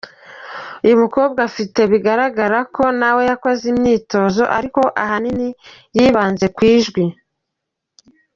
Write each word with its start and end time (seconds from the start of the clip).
Uyu 0.85 0.95
mukobwa 1.03 1.39
afite 1.49 1.79
bigaragara 1.91 2.59
ko 2.75 2.83
na 2.99 3.09
we 3.15 3.21
yakoze 3.29 3.63
imyitozo 3.73 4.43
ariko 4.57 4.81
ahanini 5.03 5.47
yibanze 5.95 6.45
ku 6.55 6.61
ijwi. 6.75 7.03